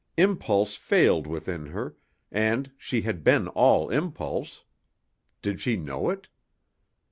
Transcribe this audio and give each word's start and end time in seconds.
Impulse 0.17 0.73
failed 0.73 1.27
within 1.27 1.67
her; 1.67 1.95
and 2.31 2.71
she 2.75 3.03
had 3.03 3.23
been 3.23 3.47
all 3.49 3.91
impulse? 3.91 4.63
Did 5.43 5.61
she 5.61 5.75
know 5.75 6.09
it? 6.09 6.27